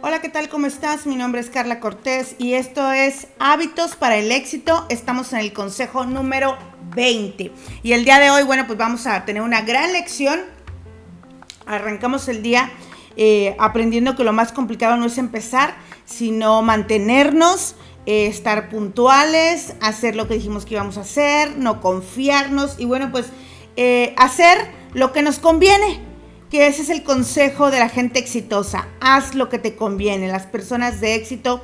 [0.00, 0.48] Hola, ¿qué tal?
[0.48, 1.06] ¿Cómo estás?
[1.06, 4.86] Mi nombre es Carla Cortés y esto es Hábitos para el éxito.
[4.90, 6.56] Estamos en el consejo número
[6.94, 7.50] 20.
[7.82, 10.38] Y el día de hoy, bueno, pues vamos a tener una gran lección.
[11.66, 12.70] Arrancamos el día
[13.16, 17.74] eh, aprendiendo que lo más complicado no es empezar, sino mantenernos,
[18.06, 23.10] eh, estar puntuales, hacer lo que dijimos que íbamos a hacer, no confiarnos y bueno,
[23.10, 23.26] pues
[23.74, 24.58] eh, hacer
[24.94, 26.07] lo que nos conviene
[26.50, 28.88] que ese es el consejo de la gente exitosa.
[29.00, 30.28] Haz lo que te conviene.
[30.28, 31.62] Las personas de éxito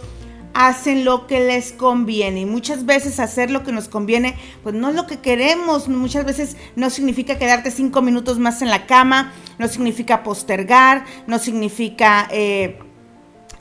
[0.54, 2.40] hacen lo que les conviene.
[2.40, 5.88] Y muchas veces hacer lo que nos conviene, pues no es lo que queremos.
[5.88, 11.38] Muchas veces no significa quedarte cinco minutos más en la cama, no significa postergar, no
[11.38, 12.28] significa...
[12.30, 12.78] Eh,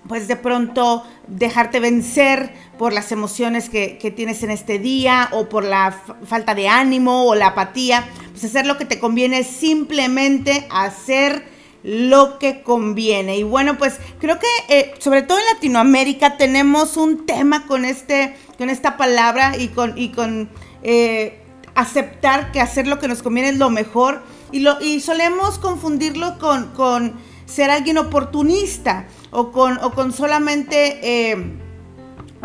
[0.07, 5.63] pues de pronto dejarte vencer por las emociones que, tienes en este día o por
[5.63, 10.67] la falta de ánimo o la apatía, pues hacer lo que te conviene es simplemente
[10.69, 11.45] hacer
[11.83, 13.37] lo que conviene.
[13.37, 18.35] Y bueno, pues creo que eh, sobre todo en Latinoamérica tenemos un tema con, este,
[18.57, 20.49] con esta palabra y con, y con
[20.81, 21.39] eh,
[21.75, 26.37] aceptar que hacer lo que nos conviene es lo mejor y, lo, y solemos confundirlo
[26.39, 27.13] con, con
[27.45, 30.99] ser alguien oportunista o con, o con solamente...
[31.31, 31.59] Eh,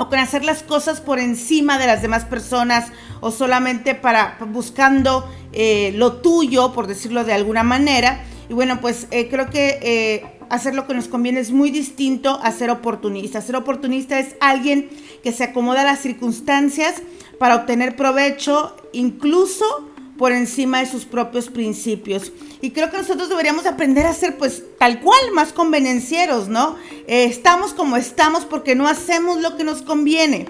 [0.00, 5.28] o con hacer las cosas por encima de las demás personas o solamente para buscando
[5.52, 8.22] eh, lo tuyo, por decirlo de alguna manera.
[8.48, 12.52] Y bueno, pues eh, creo que hacer lo que nos conviene es muy distinto a
[12.52, 13.40] ser oportunista.
[13.40, 14.88] Ser oportunista es alguien
[15.24, 17.02] que se acomoda a las circunstancias
[17.40, 19.87] para obtener provecho, incluso
[20.18, 22.32] por encima de sus propios principios.
[22.60, 26.76] Y creo que nosotros deberíamos aprender a ser pues tal cual, más convenencieros, ¿no?
[27.06, 30.46] Eh, estamos como estamos porque no hacemos lo que nos conviene.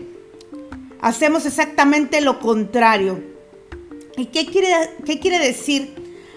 [1.00, 3.22] Hacemos exactamente lo contrario.
[4.16, 4.68] ¿Y qué quiere,
[5.04, 5.94] qué quiere decir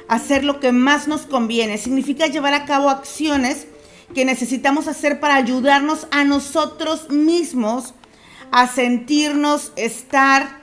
[0.08, 1.80] hacer lo que más nos conviene?
[1.80, 3.66] Significa llevar a cabo acciones
[4.14, 7.94] que necesitamos hacer para ayudarnos a nosotros mismos
[8.52, 10.60] a sentirnos, estar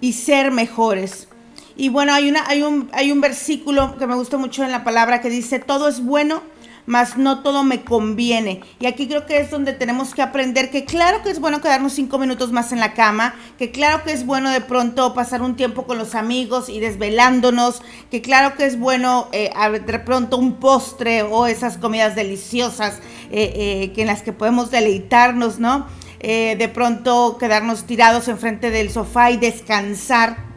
[0.00, 1.28] y ser mejores.
[1.78, 4.82] Y bueno, hay, una, hay, un, hay un versículo que me gusta mucho en la
[4.82, 6.42] palabra que dice, todo es bueno,
[6.86, 8.62] mas no todo me conviene.
[8.80, 11.92] Y aquí creo que es donde tenemos que aprender que claro que es bueno quedarnos
[11.92, 15.54] cinco minutos más en la cama, que claro que es bueno de pronto pasar un
[15.54, 17.80] tiempo con los amigos y desvelándonos,
[18.10, 19.52] que claro que es bueno eh,
[19.86, 22.96] de pronto un postre o esas comidas deliciosas
[23.30, 25.86] eh, eh, que en las que podemos deleitarnos, ¿no?
[26.18, 30.47] de pronto quedarnos tirados enfrente del sofá y descansar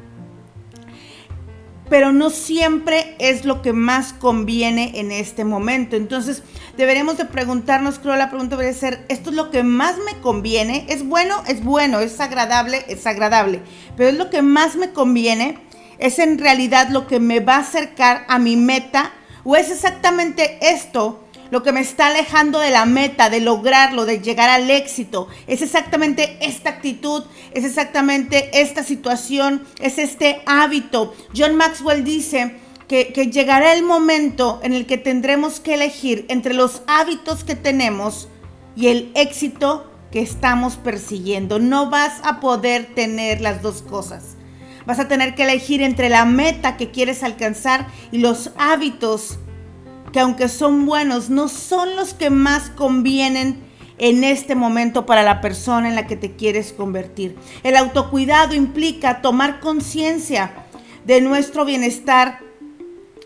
[1.91, 5.97] pero no siempre es lo que más conviene en este momento.
[5.97, 6.41] Entonces,
[6.77, 10.85] deberemos de preguntarnos, creo la pregunta debe ser, ¿esto es lo que más me conviene?
[10.87, 11.43] ¿Es bueno?
[11.49, 13.59] Es bueno, es agradable, es agradable,
[13.97, 15.57] pero es lo que más me conviene,
[15.99, 19.11] es en realidad lo que me va a acercar a mi meta
[19.43, 24.21] o es exactamente esto lo que me está alejando de la meta, de lograrlo, de
[24.21, 25.27] llegar al éxito.
[25.45, 27.23] Es exactamente esta actitud,
[27.53, 31.13] es exactamente esta situación, es este hábito.
[31.35, 32.55] John Maxwell dice
[32.87, 38.29] que, llegará el momento en el que tendremos que elegir entre los hábitos que tenemos
[38.75, 41.59] y el éxito que estamos persiguiendo.
[41.59, 44.35] No vas a poder tener las dos cosas.
[44.85, 49.37] Vas a tener que elegir entre la meta que quieres alcanzar y los hábitos
[50.11, 53.59] que aunque son buenos, no son los que más convienen
[53.97, 57.35] en este momento para la persona en la que te quieres convertir.
[57.63, 60.53] El autocuidado implica tomar conciencia
[61.05, 62.39] de nuestro bienestar,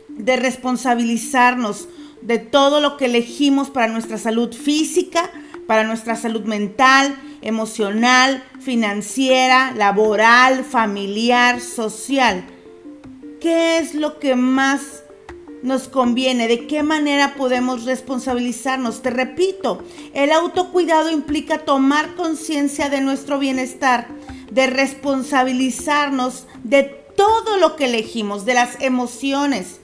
[0.09, 1.87] de responsabilizarnos
[2.21, 5.29] de todo lo que elegimos para nuestra salud física,
[5.67, 12.43] para nuestra salud mental, emocional, financiera, laboral, familiar, social.
[13.39, 15.04] ¿Qué es lo que más
[15.65, 19.01] nos conviene, de qué manera podemos responsabilizarnos.
[19.01, 19.83] Te repito,
[20.13, 24.07] el autocuidado implica tomar conciencia de nuestro bienestar,
[24.51, 29.79] de responsabilizarnos de todo lo que elegimos, de las emociones,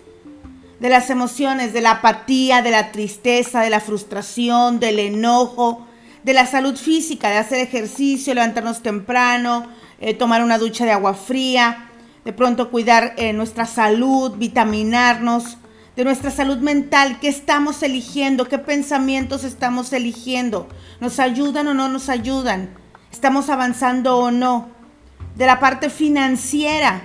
[0.80, 5.88] de las emociones, de la apatía, de la tristeza, de la frustración, del enojo,
[6.24, 9.66] de la salud física, de hacer ejercicio, levantarnos temprano,
[10.00, 11.90] eh, tomar una ducha de agua fría,
[12.24, 15.58] de pronto cuidar eh, nuestra salud, vitaminarnos,
[15.96, 20.68] de nuestra salud mental, qué estamos eligiendo, qué pensamientos estamos eligiendo,
[21.02, 22.70] nos ayudan o no nos ayudan,
[23.12, 24.70] estamos avanzando o no,
[25.36, 27.02] de la parte financiera,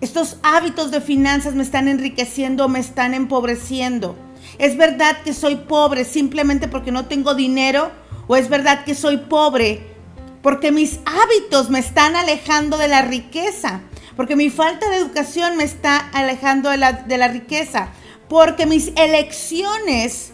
[0.00, 4.16] estos hábitos de finanzas me están enriqueciendo o me están empobreciendo.
[4.58, 7.92] ¿Es verdad que soy pobre simplemente porque no tengo dinero?
[8.26, 9.86] ¿O es verdad que soy pobre
[10.42, 13.82] porque mis hábitos me están alejando de la riqueza?
[14.16, 17.90] Porque mi falta de educación me está alejando de la, de la riqueza
[18.32, 20.32] porque mis elecciones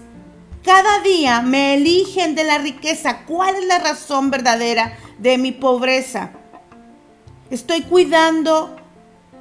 [0.63, 3.25] Cada día me eligen de la riqueza.
[3.27, 6.31] ¿Cuál es la razón verdadera de mi pobreza?
[7.51, 8.77] ¿Estoy cuidando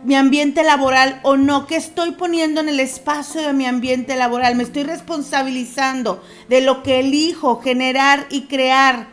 [0.04, 1.68] mi ambiente laboral o no?
[1.68, 4.56] ¿Qué estoy poniendo en el espacio de mi ambiente laboral?
[4.56, 9.08] ¿Me estoy responsabilizando de lo que elijo generar y crear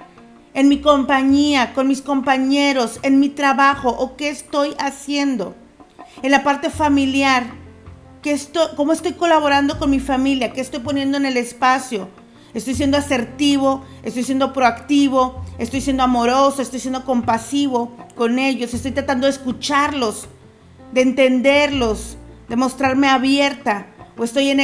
[0.55, 5.55] en mi compañía, con mis compañeros, en mi trabajo o qué estoy haciendo?
[6.23, 7.64] En la parte familiar,
[8.25, 10.55] ¿qué estoy, ¿cómo estoy colaborando con mi familia?
[10.55, 12.09] ¿Qué estoy poniendo en el espacio?
[12.55, 18.93] Estoy siendo asertivo, estoy siendo proactivo, estoy siendo amoroso, estoy siendo compasivo con ellos, estoy
[18.93, 20.27] tratando de escucharlos,
[20.93, 22.17] de entenderlos,
[22.49, 24.57] de mostrarme abierta, o estoy en,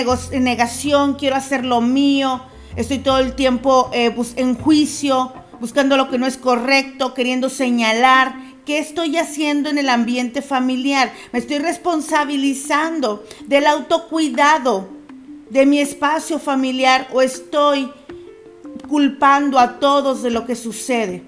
[0.42, 2.40] negación, quiero hacer lo mío,
[2.76, 8.49] estoy todo el tiempo eh, en juicio, buscando lo que no es correcto, queriendo señalar.
[8.64, 11.12] ¿Qué estoy haciendo en el ambiente familiar?
[11.32, 14.88] Me estoy responsabilizando del autocuidado
[15.48, 17.90] de mi espacio familiar o estoy
[18.88, 21.22] culpando a todos de lo que sucede.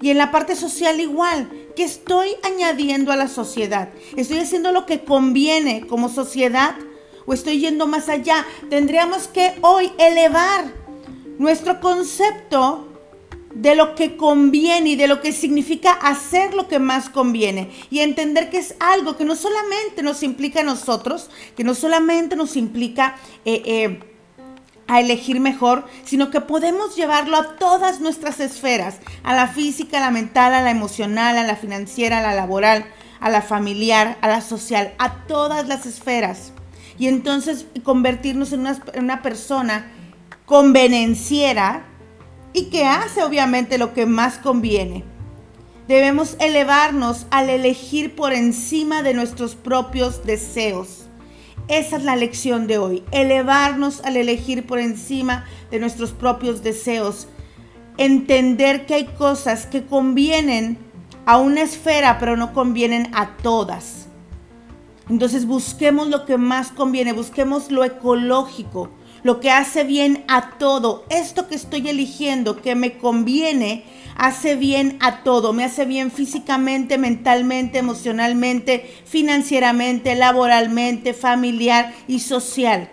[0.00, 3.90] Y en la parte social igual, ¿qué estoy añadiendo a la sociedad?
[4.16, 6.76] ¿Estoy haciendo lo que conviene como sociedad
[7.26, 8.46] o estoy yendo más allá?
[8.68, 10.72] Tendríamos que hoy elevar
[11.38, 12.87] nuestro concepto
[13.58, 17.98] de lo que conviene y de lo que significa hacer lo que más conviene y
[17.98, 22.56] entender que es algo que no solamente nos implica a nosotros, que no solamente nos
[22.56, 24.00] implica eh, eh,
[24.86, 30.02] a elegir mejor, sino que podemos llevarlo a todas nuestras esferas, a la física, a
[30.02, 32.86] la mental, a la emocional, a la financiera, a la laboral,
[33.18, 36.52] a la familiar, a la social, a todas las esferas.
[36.96, 39.90] Y entonces convertirnos en una, en una persona
[40.46, 41.87] convenenciera
[42.52, 45.04] y que hace obviamente lo que más conviene.
[45.86, 51.06] Debemos elevarnos al elegir por encima de nuestros propios deseos.
[51.68, 57.28] Esa es la lección de hoy, elevarnos al elegir por encima de nuestros propios deseos.
[57.96, 60.78] Entender que hay cosas que convienen
[61.26, 64.08] a una esfera, pero no convienen a todas.
[65.10, 68.90] Entonces busquemos lo que más conviene, busquemos lo ecológico,
[69.22, 71.04] lo que hace bien a todo.
[71.10, 73.84] Esto que estoy eligiendo, que me conviene,
[74.16, 75.52] hace bien a todo.
[75.52, 82.90] Me hace bien físicamente, mentalmente, emocionalmente, financieramente, laboralmente, familiar y social.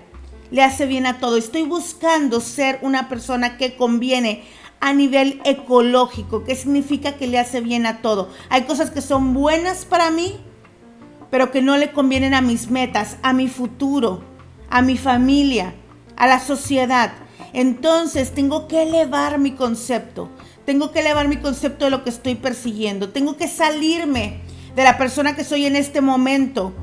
[0.51, 1.38] Le hace bien a todo.
[1.38, 4.44] Estoy buscando ser una persona que conviene
[4.80, 8.30] a nivel ecológico, que significa que le hace bien a todo.
[8.50, 10.38] Hay cosas que son buenas para mí,
[11.31, 14.22] pero que no le convienen a mis metas, a mi futuro,
[14.69, 15.74] a mi familia,
[16.15, 17.13] a la sociedad.
[17.53, 20.29] Entonces tengo que elevar mi concepto.
[20.65, 23.09] Tengo que elevar mi concepto de lo que estoy persiguiendo.
[23.09, 24.41] Tengo que salirme
[24.75, 26.73] de la persona que soy en este momento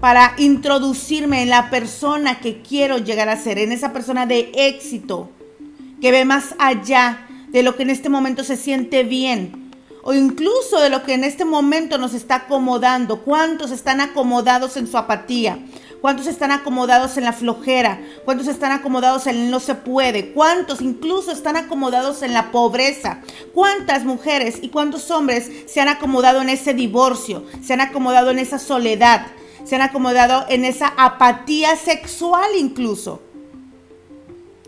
[0.00, 5.30] para introducirme en la persona que quiero llegar a ser, en esa persona de éxito,
[6.00, 9.70] que ve más allá de lo que en este momento se siente bien
[10.02, 13.22] o incluso de lo que en este momento nos está acomodando.
[13.22, 15.58] ¿Cuántos están acomodados en su apatía?
[16.00, 18.00] ¿Cuántos están acomodados en la flojera?
[18.24, 20.32] ¿Cuántos están acomodados en el no se puede?
[20.32, 23.20] ¿Cuántos incluso están acomodados en la pobreza?
[23.52, 27.44] ¿Cuántas mujeres y cuántos hombres se han acomodado en ese divorcio?
[27.62, 29.26] Se han acomodado en esa soledad?
[29.64, 33.20] Se han acomodado en esa apatía sexual incluso.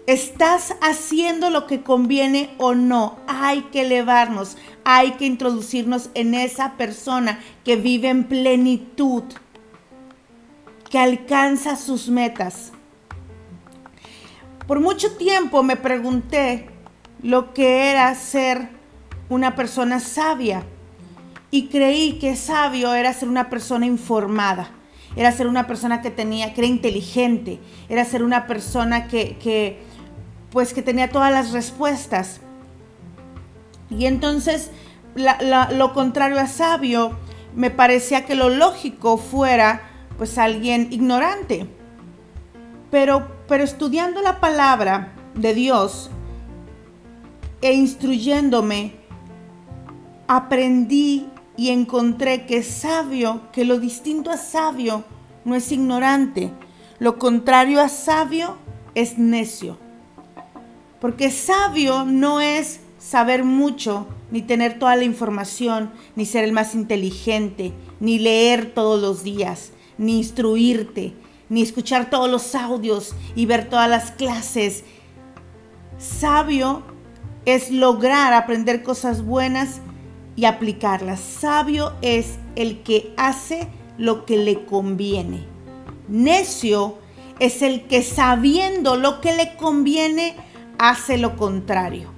[0.06, 3.16] ¿Estás haciendo lo que conviene o no?
[3.26, 9.22] Hay que elevarnos, hay que introducirnos en esa persona que vive en plenitud
[10.92, 12.70] que alcanza sus metas.
[14.66, 16.68] Por mucho tiempo me pregunté
[17.22, 18.68] lo que era ser
[19.30, 20.64] una persona sabia
[21.50, 24.68] y creí que sabio era ser una persona informada,
[25.16, 27.58] era ser una persona que tenía, que era inteligente,
[27.88, 29.80] era ser una persona que,
[30.50, 32.42] pues que tenía todas las respuestas.
[33.88, 34.70] Y entonces
[35.14, 37.16] lo contrario a sabio,
[37.56, 39.88] me parecía que lo lógico fuera
[40.18, 41.66] pues alguien ignorante.
[42.90, 46.10] Pero, pero estudiando la palabra de Dios
[47.60, 48.92] e instruyéndome,
[50.26, 55.04] aprendí y encontré que sabio, que lo distinto a sabio
[55.44, 56.50] no es ignorante,
[56.98, 58.58] lo contrario a sabio
[58.94, 59.78] es necio.
[61.00, 66.74] Porque sabio no es saber mucho, ni tener toda la información, ni ser el más
[66.74, 71.14] inteligente, ni leer todos los días ni instruirte,
[71.48, 74.84] ni escuchar todos los audios y ver todas las clases.
[75.98, 76.82] Sabio
[77.44, 79.80] es lograr aprender cosas buenas
[80.36, 81.20] y aplicarlas.
[81.20, 83.68] Sabio es el que hace
[83.98, 85.44] lo que le conviene.
[86.08, 86.98] Necio
[87.38, 90.36] es el que sabiendo lo que le conviene,
[90.78, 92.10] hace lo contrario.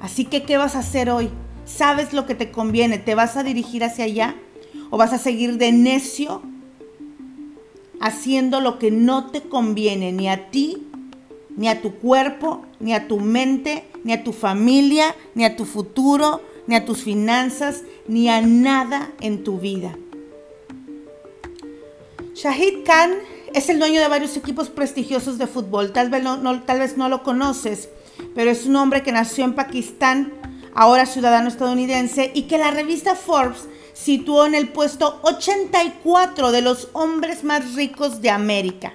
[0.00, 1.30] Así que, ¿qué vas a hacer hoy?
[1.64, 2.98] ¿Sabes lo que te conviene?
[2.98, 4.34] ¿Te vas a dirigir hacia allá?
[4.90, 6.42] ¿O vas a seguir de necio
[8.00, 10.86] haciendo lo que no te conviene ni a ti,
[11.56, 15.66] ni a tu cuerpo, ni a tu mente, ni a tu familia, ni a tu
[15.66, 19.96] futuro, ni a tus finanzas, ni a nada en tu vida?
[22.34, 23.12] Shahid Khan
[23.52, 25.92] es el dueño de varios equipos prestigiosos de fútbol.
[25.92, 27.90] Tal vez no, tal vez no lo conoces,
[28.34, 30.32] pero es un hombre que nació en Pakistán,
[30.74, 33.68] ahora ciudadano estadounidense, y que la revista Forbes
[34.02, 38.94] situó en el puesto 84 de los hombres más ricos de América.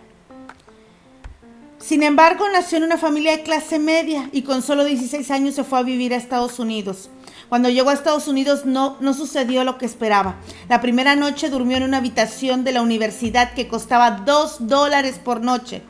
[1.79, 5.63] Sin embargo, nació en una familia de clase media y con solo 16 años se
[5.63, 7.09] fue a vivir a Estados Unidos.
[7.50, 10.38] Cuando llegó a Estados Unidos no, no sucedió lo que esperaba.
[10.67, 15.41] La primera noche durmió en una habitación de la universidad que costaba 2 dólares por
[15.41, 15.83] noche.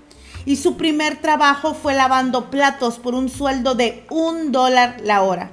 [0.46, 5.52] Y su primer trabajo fue lavando platos por un sueldo de un dólar la hora.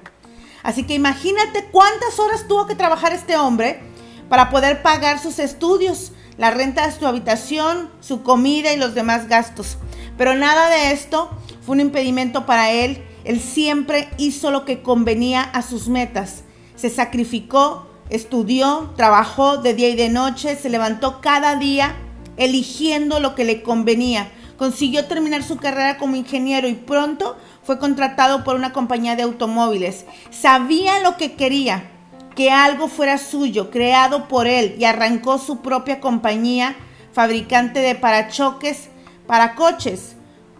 [0.62, 3.80] Así que imagínate cuántas horas tuvo que trabajar este hombre
[4.28, 9.28] para poder pagar sus estudios, la renta de su habitación, su comida y los demás
[9.28, 9.78] gastos.
[10.16, 11.30] Pero nada de esto
[11.64, 16.42] fue un impedimento para él él siempre hizo lo que convenía a sus metas.
[16.76, 21.94] Se sacrificó, estudió, trabajó de día y de noche, se levantó cada día
[22.36, 24.30] eligiendo lo que le convenía.
[24.62, 30.04] Consiguió terminar su carrera como ingeniero y pronto fue contratado por una compañía de automóviles.
[30.30, 31.90] Sabía lo que quería,
[32.36, 36.76] que algo fuera suyo, creado por él, y arrancó su propia compañía
[37.12, 38.88] fabricante de parachoques
[39.26, 40.14] para coches.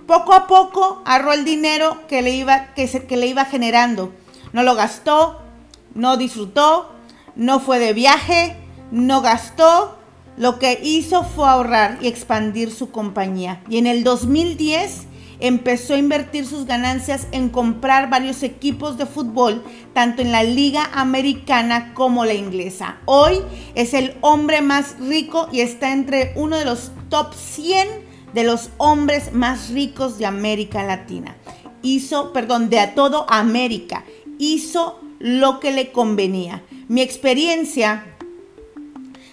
[0.08, 4.12] Poco a poco ahorró el dinero que le iba, que, que le iba generando.
[4.52, 5.42] No lo gastó,
[5.94, 6.90] no disfrutó,
[7.36, 8.56] no fue de viaje,
[8.90, 9.96] no gastó.
[10.36, 13.62] Lo que hizo fue ahorrar y expandir su compañía.
[13.68, 15.06] Y en el 2010
[15.40, 19.62] empezó a invertir sus ganancias en comprar varios equipos de fútbol,
[19.92, 22.98] tanto en la liga americana como la inglesa.
[23.06, 23.40] Hoy
[23.74, 27.88] es el hombre más rico y está entre uno de los top 100
[28.32, 31.36] de los hombres más ricos de América Latina.
[31.82, 34.04] Hizo, perdón, de a todo América.
[34.38, 36.62] Hizo lo que le convenía.
[36.88, 38.11] Mi experiencia,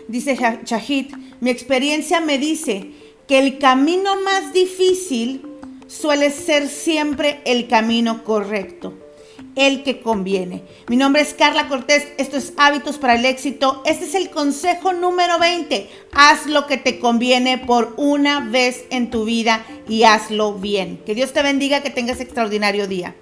[0.09, 2.91] dice Shahid, mi experiencia me dice
[3.27, 5.41] que el camino más difícil
[5.87, 8.93] suele ser siempre el camino correcto
[9.55, 10.63] el que conviene.
[10.87, 13.81] Mi nombre es Carla Cortés, esto es Hábitos para el Éxito.
[13.85, 15.89] Este es el consejo número 20.
[16.13, 21.01] Haz lo que te conviene por una vez en tu vida y hazlo bien.
[21.05, 23.15] Que Dios te bendiga, que tengas extraordinario día.